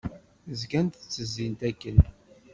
[0.59, 1.97] Zgant ttezzint akken.